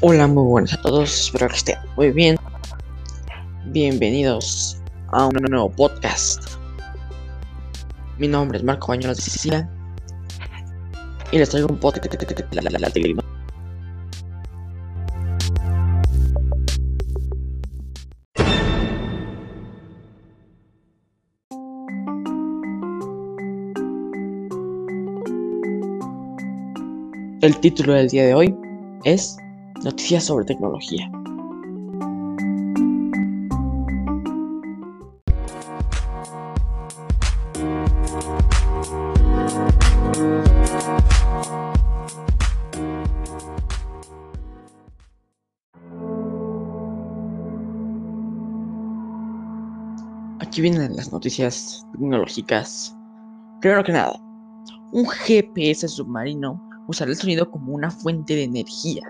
[0.00, 2.36] Hola, muy buenas a todos, espero que estén muy bien.
[3.66, 6.42] Bienvenidos a un nuevo podcast.
[8.18, 9.68] Mi nombre es Marco Bañuelos de Sicilia
[11.32, 12.06] y les traigo un podcast
[27.40, 28.54] El título del día de hoy
[29.04, 29.36] es
[29.84, 31.10] Noticias sobre tecnología.
[50.40, 52.96] Aquí vienen las noticias tecnológicas.
[53.60, 54.18] Primero que nada,
[54.92, 59.02] un GPS submarino usará el sonido como una fuente de energía.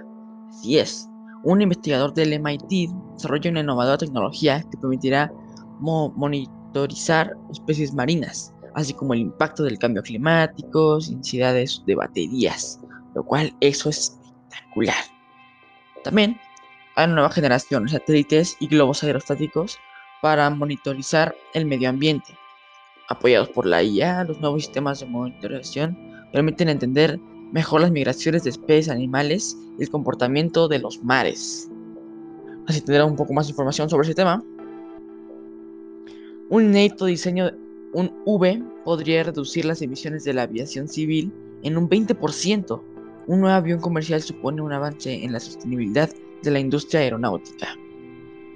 [0.59, 1.09] Así es,
[1.45, 5.33] un investigador del MIT desarrolla una innovadora tecnología que permitirá
[5.79, 12.81] monitorizar especies marinas, así como el impacto del cambio climático, densidades de baterías,
[13.15, 14.97] lo cual eso es espectacular.
[16.03, 16.37] También
[16.97, 19.79] hay una nueva generación de satélites y globos aerostáticos
[20.23, 22.37] para monitorizar el medio ambiente.
[23.09, 25.97] Apoyados por la IA, los nuevos sistemas de monitorización
[26.33, 27.21] permiten entender
[27.53, 31.71] mejor las migraciones de especies animales y el comportamiento de los mares.
[32.67, 34.43] Así tendrá un poco más de información sobre ese tema.
[36.51, 37.51] Un inédito diseño,
[37.93, 41.33] un V, podría reducir las emisiones de la aviación civil
[41.63, 42.83] en un 20%.
[43.27, 46.11] Un nuevo avión comercial supone un avance en la sostenibilidad
[46.43, 47.69] de la industria aeronáutica.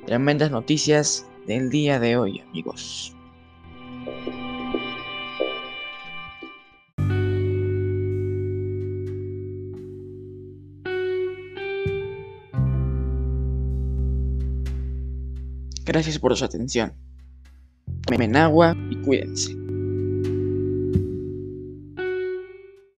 [0.06, 3.14] Tremendas noticias del día de hoy, amigos.
[15.84, 16.92] Gracias por su atención.
[18.06, 19.61] Tomen agua y cuídense.